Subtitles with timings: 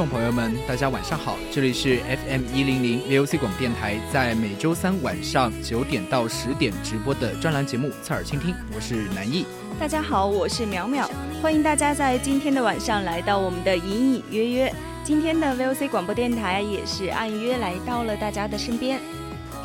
[0.00, 9.44] 众朋友们，大家晚上好，这里是 FM 一零零 VOC 广播电台，在每周三晚上九点到十点直播的专栏节目《侧耳倾听》，我是南艺。
[9.78, 11.06] 大家好，我是淼淼，
[11.42, 14.74] 欢迎大家在今天的晚上来到我们的隐隐约约。
[15.04, 18.98] 今天的 VOC 广播电台也是按约来到了大家的身边。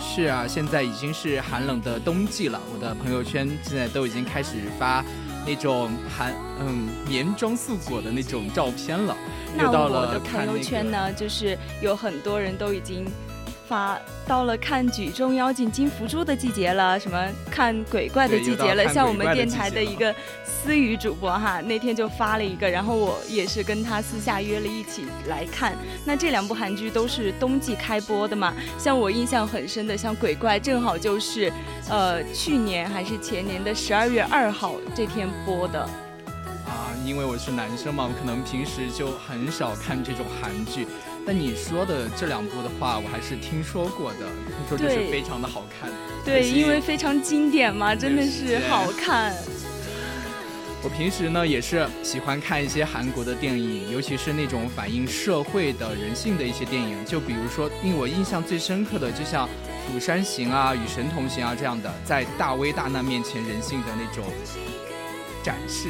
[0.01, 5.01] 是啊，现在已经是寒冷的冬季了，我的朋友圈现在都已经开始发。
[5.45, 9.15] 那种含嗯年装素裹的那种照片了，
[9.55, 13.05] 那我的朋友圈呢，就是有很多人都已经。
[13.67, 18.87] 发到了看举重妖精金福珠的季节了，什么看鬼怪的季节了？
[18.89, 25.75] 像我们电台的一个思雨主播哈，那天就发了一个，然后我也是跟他私下约了一起来看。
[26.05, 28.53] 那这两部韩剧都是冬季开播的嘛？
[28.77, 31.51] 像我印象很深的，像鬼怪正好就是，
[31.89, 35.81] 呃，去年还是前年的十二月二号这天播的。
[36.65, 40.87] 啊，因为我是男生嘛，我可能平时就很少看这种韩剧。
[41.27, 45.89] 那你说的这两部的话，我还是听说过的，听说就是非常的好看。
[46.23, 49.33] 对，因为非常经典嘛，真的是好看。
[50.83, 57.03] 我平时呢也是喜欢看一些韩国的电影，尤其是那种反映社会的人性的一些电影。
[57.05, 59.47] 就比如说，令我印象最深刻的，就像
[59.91, 64.23] 《釜山行》啊，《与神同行》啊这样的，在大危大难面前人性的那种
[65.41, 65.89] 展示。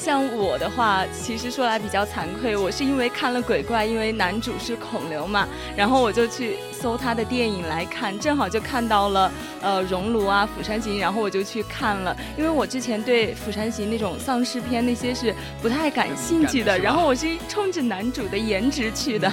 [0.00, 19.30] 像我的话，其实说来比较惭愧，我是因为看了鬼怪，因为男主是孔刘嘛，然后我就去搜他的电影来看，正好就看到了呃熔炉啊、釜山行，然后我就去看了，因为我之前对釜山行那种丧尸片那些是不太感兴趣的，然后我是冲着男主的颜值去的。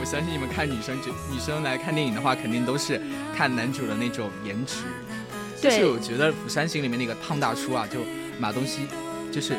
[0.00, 2.98] 我相信你们看女生就女生来看电影的话，肯定都是
[3.36, 4.76] 看男主的那种颜值。
[5.60, 8.00] 对，我觉得釜山行里面那个胖大叔啊，就
[8.40, 8.88] 马东锡，
[9.30, 9.54] 就是。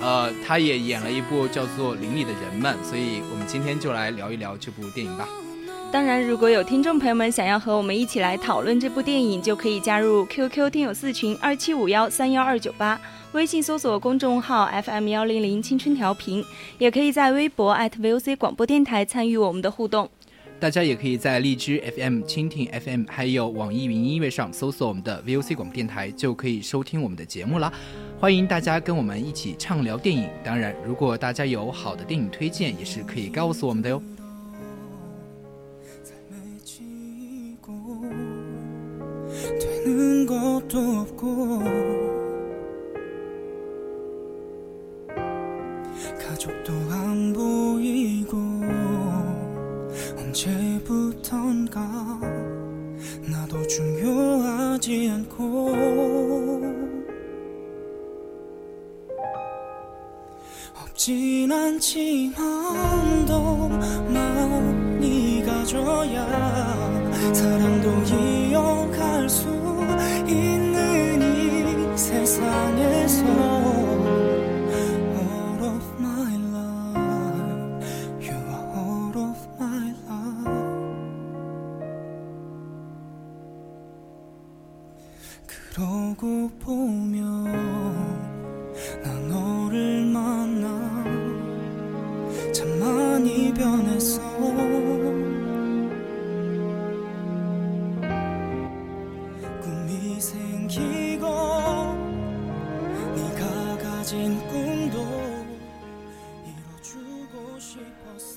[0.00, 5.28] 呃，他也演了一部叫做《邻里的人们》，所以我们今天就来聊一聊这部电影吧。
[5.90, 13.00] 当然，如果有听众朋友们想要和我们一起来讨论这部电影，就可以加入 QQ 听友四群二七五幺三幺二九八，
[13.32, 16.44] 微信搜索公众号 FM 幺零零青春调频，
[16.76, 20.10] 也可以在微博 @VOC 广播电台参与我们的互动。
[20.60, 27.72] 大家也可以在荔枝 fm 蜻蜓 fm 还有网易云音乐上搜索我们的 voc 广播电台就可以收听我们的节目啦。
[28.18, 30.28] 欢迎大家跟我们一起畅聊电影。
[30.42, 34.02] 当然如果大家有好的电影推荐也是可以告诉我们的哟。
[50.38, 51.80] 언제부턴가
[53.28, 55.74] 나도 중요하지 않고
[60.80, 63.32] 없진 않지만도
[64.12, 66.24] 많이 가져야
[67.34, 69.48] 사랑도 이어갈 수
[70.28, 73.47] 있는 이 세상에서.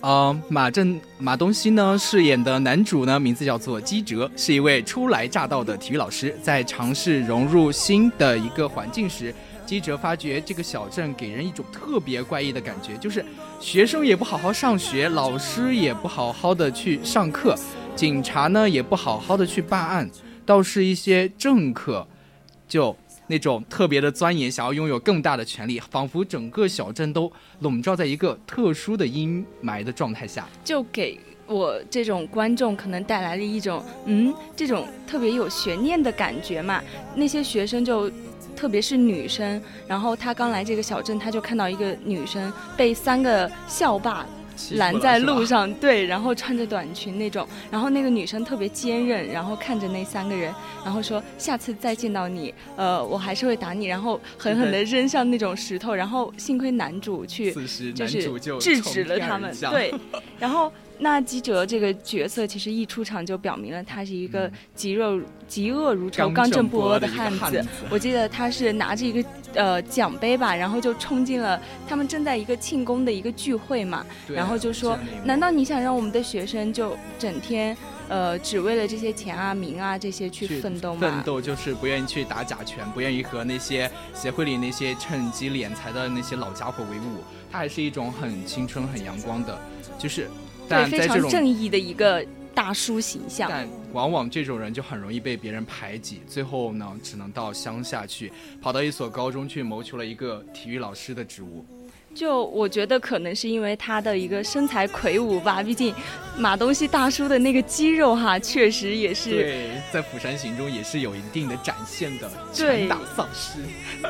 [0.03, 6.35] 嗯，马正马东锡呢饰演的男主呢，名字叫做基哲，是一位初来乍到的体育老师。
[6.41, 9.31] 在尝试融入新的一个环境时，
[9.71, 13.23] 记者发觉这个小镇给人一种特别怪异的感觉，就是
[13.57, 17.55] 学生也不好好上学，老师也不好好的去上课，
[17.95, 20.11] 警察呢也不好好的去办案，
[20.45, 22.05] 倒是一些政客
[22.67, 22.93] 就。
[23.27, 31.17] 那种特别的钻研，想要拥有更大的权利，仿佛整个小镇都笼罩在一个特殊的阴霾的状态下，就给
[31.51, 36.81] 我这种观众可能带来了一种嗯，这种特别有悬念的感觉嘛。
[37.15, 38.09] 那些学生就，
[38.55, 44.25] 特别是女生，然后他刚来这个小镇，他就看到一个女生被三个校霸。
[44.75, 50.53] 拦在路上，对，然后穿着短裙那种，然后那个女生特别坚韧，然后看着那三个人，
[50.83, 57.51] 然后说下次再见到你，呃，我还是会打你，然后狠狠地扔上那种石头，然后幸亏男主去
[57.93, 59.91] 就是制止了他们，对，
[60.37, 60.71] 然后。
[61.03, 65.19] 那基哲这个角色其实一出场就表明了他是一个极肉
[65.49, 67.65] 嫉恶如仇、刚正不阿的汉子。
[67.89, 74.95] 我记得他是拿着一个呃奖杯吧，然后就冲进了他们正在一个庆功的一个聚会嘛，然后就说
[75.25, 77.75] ：“难道你想让我们的学生就整天
[78.07, 87.23] 呃只为了这些钱啊、名啊这些去奋斗吗？”奋斗就是不愿意去打假拳，不愿意和那些协会里那些趁机敛财的那些老家伙为伍。
[87.51, 89.59] 他还是一种很青春、很阳光的，
[89.97, 90.29] 就是。
[90.71, 93.49] 对，非常正义的一个大叔形象。
[93.49, 98.31] 但往往这种人就很容易被别人排挤，最后呢，只能到乡下去，
[98.61, 101.65] 跑到一所高中去谋求了一个体育老师的职务。
[102.13, 105.93] 就我觉得可能是因为他的一个身材魁梧吧，毕竟
[106.37, 113.59] 马东锡大叔的那个肌肉哈，确实也是对，在《釜山行》中也是有一定的展现的，拳打丧尸。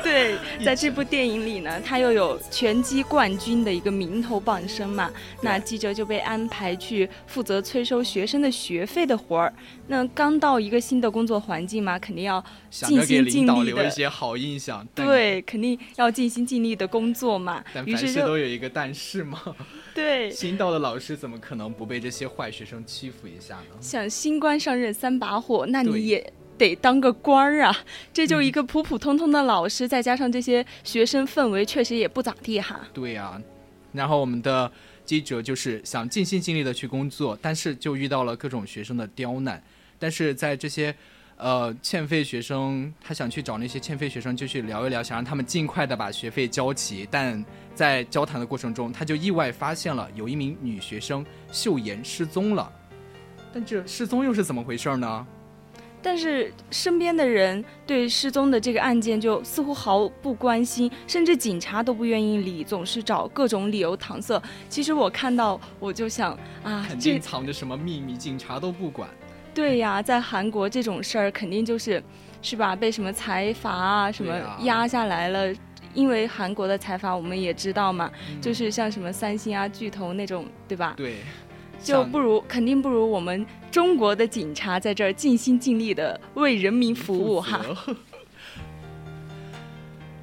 [0.02, 5.10] 对， 在这部电影里呢，他又有拳击冠军的一个名头傍身嘛，
[5.40, 9.52] 那记者就被安排去负责催收学生的学费的活儿。
[9.86, 14.86] 那刚到一个新的工作环境嘛，肯定要尽心尽力的留一些好印象。
[14.94, 17.62] 对，肯定要尽心尽力的工作嘛。
[17.92, 19.40] 于是都有一个但是嘛。
[19.94, 23.76] 对， 新到的老师怎么可能不被这些坏学生欺负一下呢？
[23.80, 27.76] 想新官上任三把火，那你也得当个官儿啊。
[28.12, 32.80] 这就一个普普通通的老师，再加上这些学生氛围确实也不咋地哈。
[32.92, 33.40] 对呀，
[33.92, 34.70] 然后我们的
[35.04, 39.62] 记者就是想尽心尽力的去工作，但是就遇到了各种学生的刁难。
[39.98, 40.92] 但是在这些，
[41.42, 47.04] 呃，欠费学生，他想去找那些欠费学生，就去聊一聊，想让他们尽快的把学费交齐。
[47.10, 47.44] 但
[47.74, 52.70] 在交谈的过程中，他就意外发现了有一名女学生秀妍失踪了。
[53.52, 55.26] 但这失踪又是怎么回事呢？
[56.00, 64.40] 但是身边的人对失踪的这个案件就似乎毫不关心，甚至警察都不愿意理，总是找各种理由搪塞。
[64.68, 69.08] 其实我看到，我就想啊，肯定藏着什么秘密，警察都不管。
[69.54, 72.02] 对呀，在韩国这种事儿肯定就是，
[72.40, 72.74] 是吧？
[72.74, 75.54] 被什么财阀啊什么压下来了？
[75.94, 80.94] 因为韩国的财阀我们也知道嘛，就是像什么三星啊巨头那种，对吧？
[80.96, 81.16] 对，
[81.82, 87.60] 就不如肯定不如我们中国的警察在这儿尽心尽力的为人民服务哈。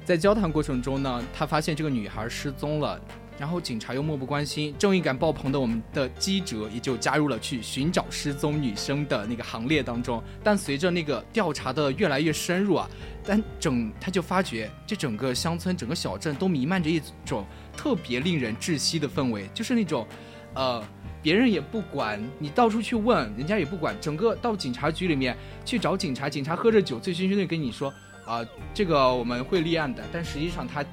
[0.04, 3.00] 在交谈过程中呢，他发现这个女孩失踪了。
[3.40, 10.22] 然后警察又漠不关心，正义感爆棚的我们的基哲也就加入了去寻找失踪女生的那个行列当中。
[10.44, 12.86] 但随着那个调查的越来越深入啊，
[13.24, 20.06] 但整他就发觉这整个乡村、整个小镇都弥漫着一种特别令人窒息的氛围，就是那种，
[20.52, 20.84] 呃，
[21.22, 27.90] 别人也不管你到处去问，人家也不管，整个到警察局里面去找警察，警察喝着酒醉醺醺的跟你说
[28.26, 28.44] 啊，
[28.74, 30.84] 这个我们会立案的，但实际上他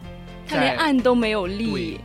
[0.47, 1.99] 他连案都没有立。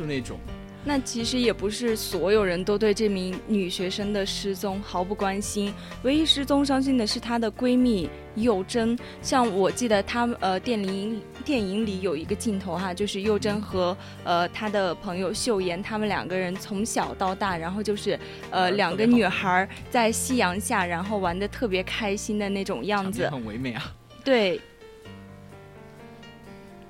[0.00, 0.38] 就那种，
[0.82, 8.98] 那其实也不是所有人都对这名女学生的失踪毫不关心，唯一失踪伤心的是她的闺蜜幼珍。
[9.20, 23.94] 像我记得她呃电影电影里有一个镜头哈，就是幼珍和呃她的朋友秀妍，她们两个人从小到大，然后就是呃两个女孩在夕阳下，然后玩的特别开心的那种样子，很唯美啊。
[24.24, 24.58] 对，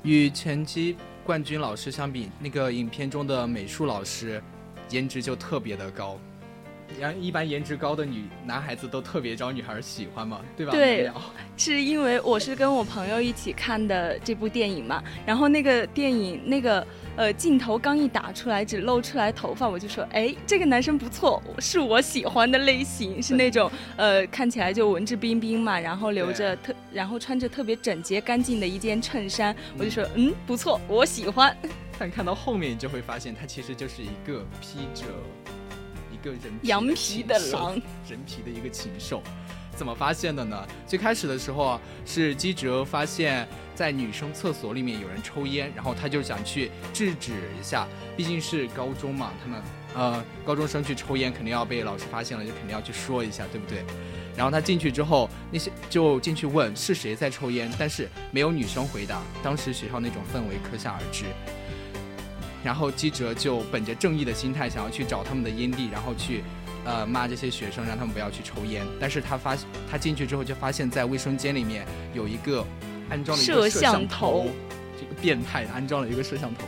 [0.04, 0.96] 与前期。
[1.24, 4.42] 冠军老师相比，那个影片中的美术老师，
[4.90, 6.18] 颜值就特别的高。
[6.98, 10.72] 然一般颜值高的女男孩子都特别招女孩喜欢嘛，对吧？
[10.72, 11.10] 对，
[11.56, 16.86] 是因为我是跟我朋友一起看的这部电影嘛，然后那个电影那个。
[17.16, 31.54] 呃，镜头刚一打出来，只露出来头发，我就说，哎，这个男生不错，是我喜欢的类型，是那种呃，看起来就文质彬彬嘛，然后留着特，然后穿着特别整洁干净的一件衬衫，我就说，嗯，不错，我喜欢。
[31.98, 35.59] 但看到后面，你就会发现，他其实就是一个披着一
[36.22, 37.72] 个人羊皮的狼，
[38.08, 39.22] 人皮的一个禽兽。
[39.76, 40.66] 怎么发现的呢？
[40.86, 49.62] 最开始的时候是基哲发现，在女生厕所里面有人抽烟，然后他就想去制止一下，毕竟是高中嘛，他们
[49.94, 53.82] 呃高中生去抽烟肯定要被老师发现了，就肯定要去说一下，对不对？
[54.36, 59.22] 然后他进去之后，那些就进去问是谁在抽烟，但是没有女生回答。
[59.42, 61.24] 当时学校那种氛围可想而知。
[62.62, 66.42] 然后基哲就本着正义的心态，想要去找他们的烟蒂，然后去。
[66.82, 68.86] 呃，骂这些学生，让他们不要去抽烟。
[68.98, 69.54] 但是他发，
[69.90, 72.66] 他进去之后就发现，在卫生间里面有一个
[73.10, 74.46] 安装了一个摄像头，
[74.98, 76.64] 这个变态安装了一个摄像头。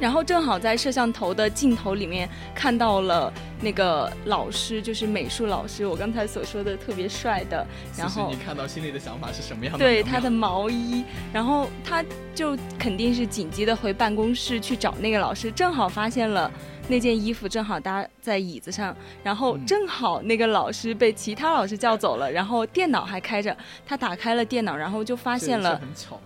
[0.00, 7.66] 然后正好在摄像头的镜头里面看到了那个老师，就是美术老师，我刚才所说的特别帅的。
[7.96, 9.78] 然后你看到心里的想法是什么样的？
[9.78, 16.50] 对他的毛衣，然后他就肯定是紧急的回办公室去找那个老师，正好发现了。
[16.90, 26.18] 那件衣服正好搭在椅子上，然后正好那个老师被其他老师叫走了，然后电脑还开着，他打开了电脑，然后就发现了，很巧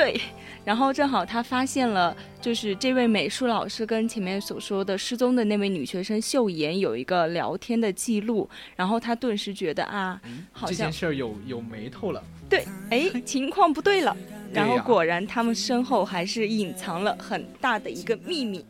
[0.00, 0.18] 对，
[0.64, 10.18] 然后正好他发现了，就是这位美术老师跟前面所说的失踪的那位女学生秀妍有一个聊天的记录，然后他顿时觉得啊，
[10.52, 14.16] 好像这件事有有眉头了，对，哎，情况不对了，
[14.54, 18.64] 然后果然他们身后还是隐藏了很大的一个秘密。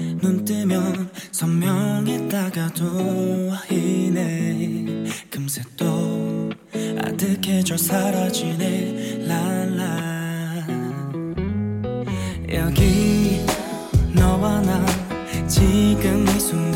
[0.00, 2.84] 꿈눈 뜨면 선명했다가도
[3.70, 5.04] 이네.
[5.28, 6.50] 금세 또
[6.98, 9.26] 아득해져 사라지네.
[9.26, 10.66] 랄라.
[12.50, 13.44] 여기
[14.14, 14.86] 너와 나
[15.46, 16.69] 지금 이 순간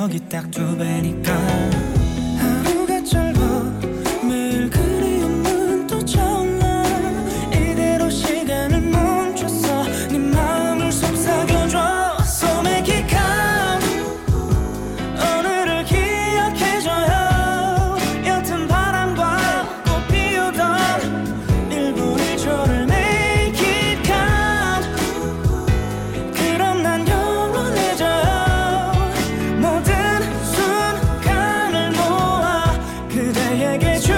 [0.00, 1.29] 중력이 딱두 배니까
[33.70, 34.09] 내게 주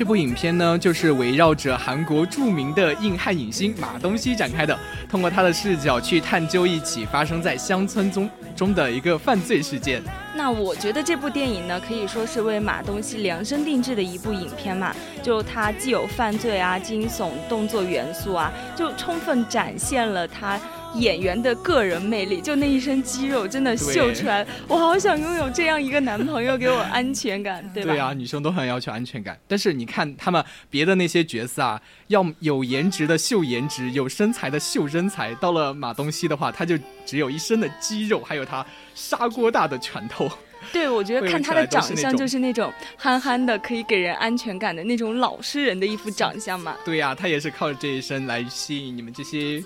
[0.00, 4.74] 这部影片呢，就是围绕着韩国著名的硬汉影星马东锡展开的，
[5.10, 8.26] 通过他的视角去探究一起发生在乡村中
[8.56, 10.02] 中的一个犯罪事件。
[10.34, 14.96] 那我觉得这部电影呢，可以说是为马东锡量身定制的一部影片嘛。
[15.22, 20.58] 就它既有犯罪啊、惊悚、动作元素啊，就充分展现了他。
[20.94, 24.46] 演员的个人魅力，就那一身肌肉，真的秀出来。
[24.66, 27.92] 我好想拥有这样一个男朋友，给我安全感，对吧？
[27.92, 29.38] 对啊，女生都很要求安全感。
[29.46, 35.34] 但是你看他们别的那些角色啊，要有颜值的秀颜值，有身材的秀身材。
[35.36, 40.30] 到了马东锡的话，他就只有一身的肌肉，还有他砂锅大的拳头。
[40.72, 46.76] 对，我觉得看他的长相就是那种憨憨的，可以给人安全感的那种老实人的一副长相嘛。
[46.84, 49.62] 对呀，他也是靠着这一身来吸引你们这些。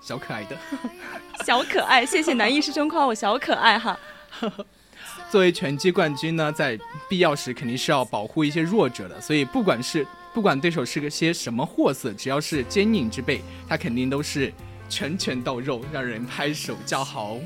[0.00, 0.56] 小可爱的，
[1.44, 3.98] 小可爱，谢谢男艺师兄夸我小可爱哈。
[5.30, 6.78] 作为拳击冠军呢，在
[7.08, 14.52] 必要时肯定是要保护一些弱者的，所以不管是不管对手是个些什么货色，只要是坚硬之辈，他肯定都是
[14.88, 17.36] 拳拳到肉，让人拍手叫好。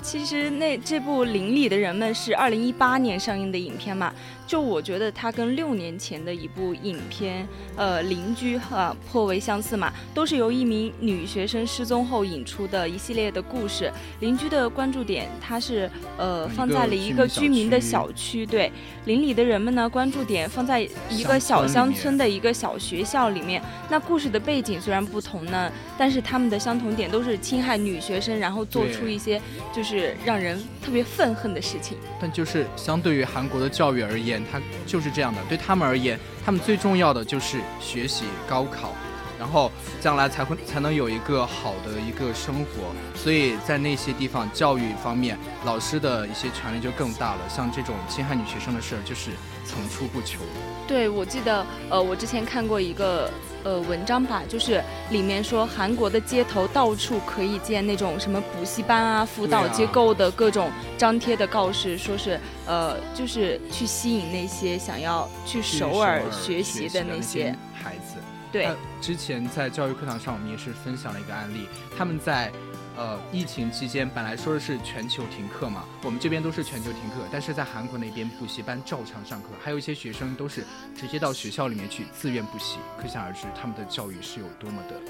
[0.00, 4.12] 其实那这部《邻里的人们》是二零一八年上映的影片嘛。
[4.52, 13.90] 就我觉得它跟六年前的一部影片，呃，邻居哈颇为相似嘛，都是由一名女学生失踪后引出的一系列的故事。
[14.20, 18.70] 邻居的关注点，它是呃放在了一个居民的小区，对
[19.06, 23.62] 邻里的人们呢，关注点放在一个小乡村的一个小学校里面。
[23.88, 29.40] 那故事的背景虽然不同呢，但是他们的相同点都是侵害女学生，然后做出一些
[29.74, 31.96] 就是让人特别愤恨的事情。
[32.20, 34.41] 但就是相对于韩国的教育而言。
[34.50, 38.94] 他就是这样的，对他们而言，他们最重要的就是学习、高考，
[39.42, 42.94] 然后将来才会才能有一个好的一个生活。
[43.16, 47.40] 所以在那些地方，教育方面，老师的一些权利就更大了。
[47.48, 49.32] 像这种侵害女学生的事儿，就是
[49.66, 50.38] 层出不穷。
[50.86, 53.28] 对，我记得，呃，我之前看过一个。
[53.64, 68.16] 呃，文章吧，就是里面说韩国的街头到处可以见那种什么补习班啊、辅导机构的各种张贴的告示，说是呃，就是去吸引那些想要去首尔学习的那些孩子。
[68.50, 68.68] 对，
[69.02, 72.50] 之前在教育课堂上，我们也是分享了一个案例，他们在。
[72.94, 80.62] 呃，疫情期间本来说的是全球停课嘛，我们这边都是全球停课，但是在韩国那边补习班照常上课，还有一些学生都是
[80.94, 85.00] 直接到学校里面去自愿补习，可想而知他们的教育是有多么的。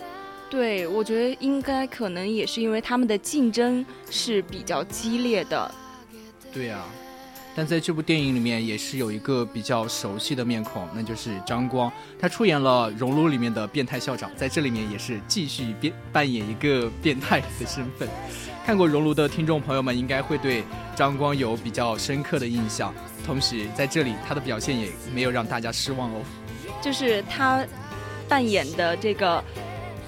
[0.49, 5.75] 对，我觉得应该可能也是因为他们的竞争是比较激烈的。
[6.53, 6.85] 对呀。
[7.55, 11.93] 但在这部电影里面，也是有一个比较熟悉的面孔，那就是张光。
[12.19, 18.09] 他出演了《熔炉》里面的变态校长，在这里面也是继续变扮演一个变态的身份。
[18.65, 20.65] 看过《熔炉》的听众朋友们，应该会对
[20.97, 22.95] 张光有比较深刻的印象。
[23.27, 26.23] 同时，在这里他的表现也没有让大家失望哦。
[26.81, 27.65] 就是他
[28.29, 29.43] 扮演的这个。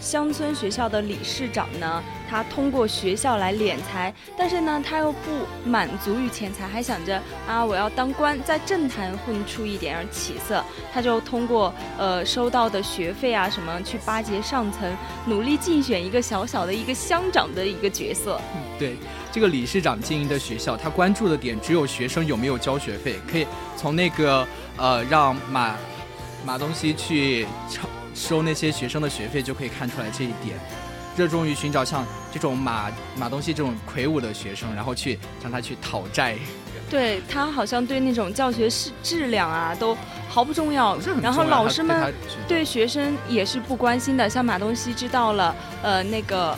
[0.00, 5.18] 乡村学校的理事长呢，他通过学校来敛财，但是呢，他又不
[5.64, 10.64] 满足于钱财，还想着啊，我要当官，在政坛混出一点起色。
[10.92, 14.90] 他就通过呃收到的学费啊什么，去巴结上层，
[15.26, 18.40] 努力竞选一个小小的一个乡长的一个角色。
[18.78, 18.96] 对，
[19.30, 25.76] 这个理事长经营的学校，他关注的点只有学生有没有交学费，可以从那个呃让马
[26.44, 27.88] 马东锡去抄。
[28.16, 30.56] 收那些学生的学费就可以看出来这一点，
[31.16, 36.36] 热衷于寻找像这种马马东锡这种魁梧的学生，然后去让他去讨债。
[36.90, 39.96] 对他好像对那种教学质质量啊都
[40.28, 42.12] 毫不重要，然后老师们
[42.46, 44.28] 对学生也是不关心的。
[44.28, 46.56] 像马东锡知道了，呃，那个。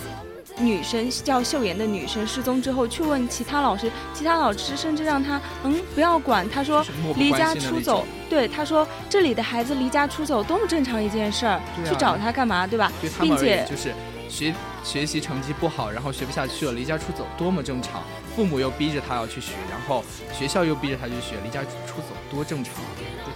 [0.59, 6.49] 女生叫秀妍的女生失踪之后，去问其他老师，其他老师甚至让他嗯不要管。
[6.49, 6.83] 他说
[7.15, 12.91] 离家出走，对他说这里的孩子离家出走多么正常一件事儿，去找他干嘛，对吧？
[13.21, 13.93] 并且就是
[14.29, 18.03] 学学习成绩不好，然后学不下去了，离家出走多么正常。
[18.35, 22.75] 父母又逼着他要去学，然后学校又逼着他去学，离家出走多正常。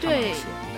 [0.01, 0.70] 对他们来说。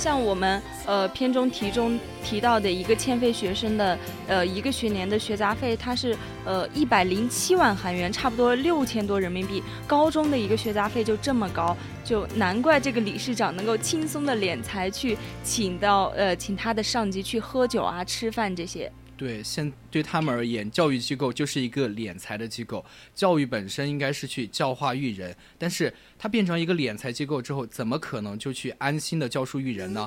[0.00, 9.62] 像我们呃片中题中提到的一个欠费学生的呃一个学年的学杂费，它是呃一百零七万韩元，差不多六千多人民币。
[9.86, 18.90] 高中的一个学杂费就这么高，就难怪这个理事长能够轻松的敛财去请到呃请他的上级去喝酒啊吃饭这些。
[19.20, 22.82] 对，现对他们而言，教育机构就是一个敛财的机构。
[23.14, 30.06] 教育本身应该是去教化育人，但是它变成一个敛财机构之后，怎么可能就去安心的教书育人呢？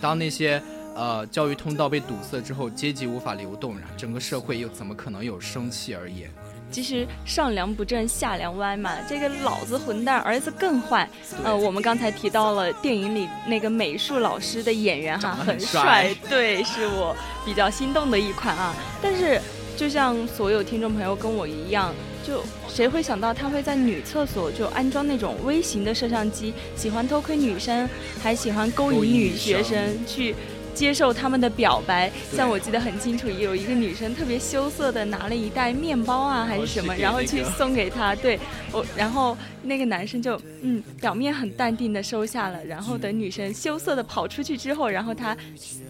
[0.00, 0.62] 当那些
[0.94, 6.30] 呃教育通道被堵塞之后，阶级无法流动，整个社会又怎么可能有生气而言？
[6.70, 11.08] 其实上梁不正下梁歪嘛，这个老子混蛋，儿子更坏。
[11.42, 18.74] 呃，我们刚才提到了电影里那个美术老师的演员哈，很帅，对，是我比较心动的一款啊。
[19.02, 19.40] 但是，
[19.76, 27.88] 就像所有听众朋友跟我一样，就谁会想到他会在女厕所就安装那种微型的摄像机，喜欢偷窥女生，
[28.22, 30.34] 还喜欢勾引女学生去。
[30.78, 38.14] 接受他们的表白，像我记得很清楚，有一个女生特别羞涩的拿了一袋面包啊，还是什么，然后去送给他。
[38.14, 38.38] 对，
[38.70, 45.36] 我，然后那个男生就嗯，表面很淡定的收下了，然后等女生羞涩的跑出去之后，然后他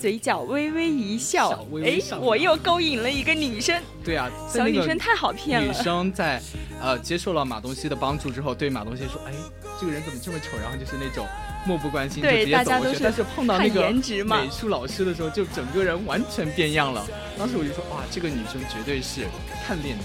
[0.01, 1.51] 嘴角微微一笑，
[1.85, 3.79] 哎，我又勾引了一个女生。
[4.03, 5.67] 对啊，小女生太好骗了。
[5.67, 6.41] 女生在
[6.81, 9.33] 呃接受了马东锡的帮助之后，对马东锡说，哎，
[9.79, 10.57] 这个人怎么这么丑？
[10.57, 11.27] 然后就是那种。
[11.69, 13.93] 漠不关心就直接走过去，但是碰到那个
[14.25, 17.07] 美术老师的时候，就整个人完全变样了。
[17.39, 19.27] 当时我就说，哇，这个女生绝对是
[19.67, 20.05] 看脸的，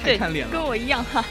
[0.00, 1.24] 太看脸了，跟我一样哈。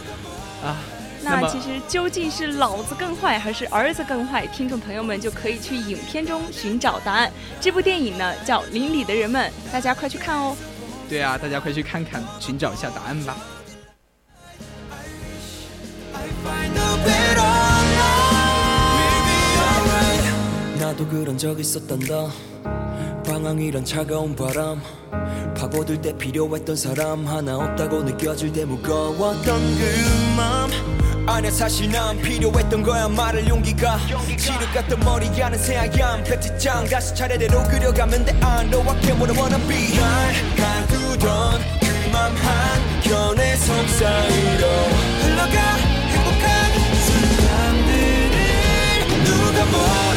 [0.64, 0.78] 啊，
[1.22, 4.46] 那其实究竟是老子更坏还是儿子更坏？
[4.46, 7.30] 听众朋友们就可以去影片中寻找答案。
[7.60, 10.56] 这部电影呢叫《邻里的人们》，大家快去看哦。
[11.06, 13.36] 对啊，大家快去看看，寻找一下答案吧。
[20.92, 22.28] 나도 그런 적 있었단다.
[23.26, 24.82] 방황이란 차가운 바람.
[25.56, 29.42] 파고들 때 필요했던 사람 하나 없다고 느껴질 때 무거웠던
[29.78, 30.70] 그맘
[31.26, 33.08] 아냐 사실 난 필요했던 거야.
[33.08, 33.98] 말할 용기가
[34.36, 36.84] 지륵 같던 머리 안에 새하얀 백지장.
[36.84, 38.38] 다시 차례대로 그려가면 돼.
[38.42, 39.96] I know I can't what I wanna be.
[39.98, 44.66] 날 가두던 그맘 한켠에 속사이로
[45.22, 45.58] 흘러가
[46.12, 46.44] 행복한
[47.06, 48.36] 순간들을
[49.24, 50.11] 누가 뭐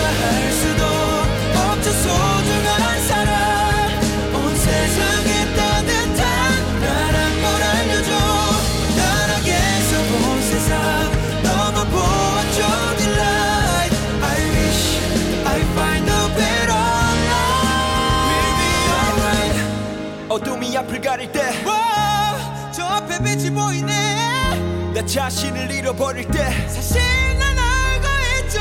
[20.36, 24.92] 어둠이 앞을 가릴 때, 와, 저 앞에 빛이 보이네.
[24.94, 27.02] 나 자신을 잃어버릴 때, 사실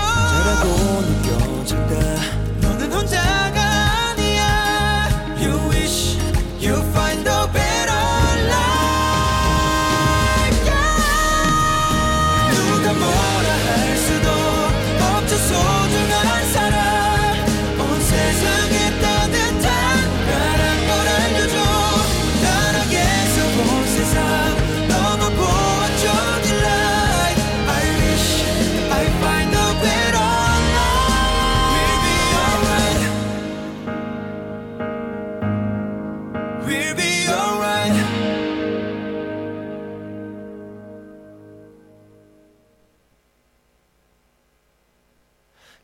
[0.00, 2.18] 저라고 느껴질 때
[2.60, 3.60] 너는 혼자가
[4.10, 5.08] 아니야.
[5.38, 6.18] You wish
[6.60, 7.13] you find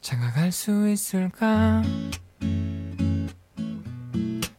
[0.01, 1.83] 장가갈 수 있을까?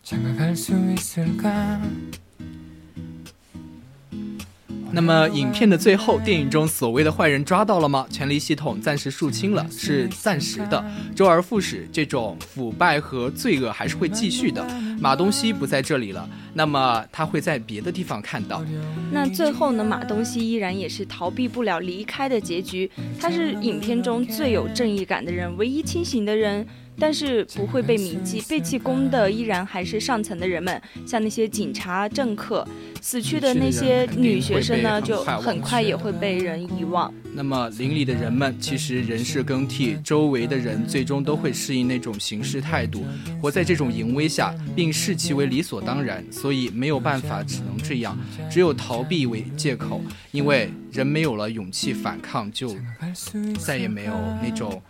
[0.03, 1.81] 장가갈 수 있을까
[4.93, 8.05] 那么，影片的最后，电影中所谓的坏人抓到了吗？
[8.09, 10.83] 权力系统暂时肃清了，是暂时的，
[11.15, 14.65] 周而复始，这种腐败和罪恶还是会继续的。
[14.99, 18.63] 马东锡不在这里了，那么他会在别的地方看到。
[19.11, 19.83] 那最后呢？
[19.83, 22.89] 马东锡依然也是逃避不了离开的结局。
[23.19, 26.67] 他是影片中最有正义感的人，唯一清醒的人。
[26.97, 32.67] 但是不会被铭记，被记功的依然还是上层的人们，像那些警察、政客，
[33.01, 37.11] 死去的那些女学生呢，就很快也会被人遗忘。
[37.33, 43.05] 那么邻里的人们，其实人事更替，周围的人最终都会适应那种行事态度，
[43.41, 48.17] 活在这种淫威下，并视其为理所当然，所以没有办法，只能这样，
[48.51, 50.01] 只有逃避为借口，
[50.31, 52.75] 因为人没有了勇气反抗，就
[53.57, 54.81] 再也没有那种。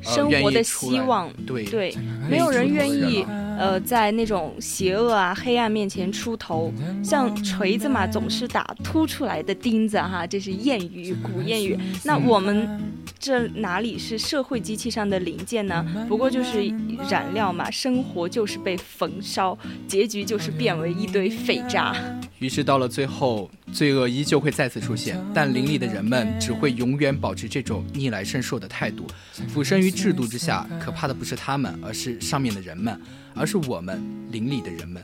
[0.00, 1.94] 生活的希望，对对，
[2.28, 3.24] 没有人愿意，
[3.60, 6.72] 呃，在那种邪恶啊、黑暗面前出头。
[7.04, 11.78] 像锤子嘛，总是打凸出来的钉子哈，这是谚语，古谚语。
[12.02, 12.80] 那我们
[13.18, 15.84] 这哪里是社会机器上的零件呢？
[16.08, 16.72] 不过就是
[17.10, 21.94] 燃料嘛，生活就是被焚烧，结局就是变为一堆废渣。
[22.38, 29.06] 于是到了最后，罪恶依旧会再次出现，但邻里的人们只会永远保持这种逆来顺受的态度，
[29.48, 30.66] 俯身于制度之下。
[30.80, 32.98] 可怕的不是他们，而是上面的人们，
[33.34, 35.02] 而是我们邻里的人们。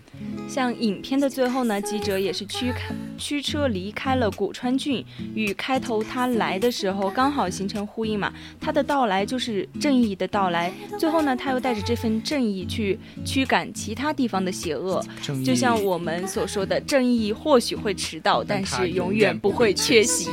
[0.48, 8.32] 像影片的最后呢，记者也是驱开驱车离开了古川郡，与开头他来的时候刚好形成呼应嘛。
[8.60, 15.04] 他的到来就是正义的到来，最后呢，他又带着这份正义去驱赶其他地方的邪恶。
[15.44, 20.30] 就像我们所说的，正义或许会迟到，但但是永远不会缺席。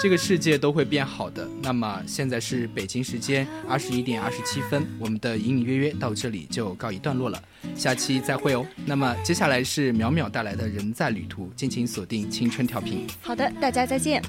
[0.00, 1.46] 这个世界都会变好的。
[1.62, 7.40] 那么现在是北京时间二十一点二十七分，我们的隐隐约约到这里就告一段落了，
[7.76, 8.66] 下期再会哦。
[8.86, 13.06] 那么接下来是淼淼带来的人在旅途，敬请锁定青春调频。
[13.20, 14.22] 好的，大家再见。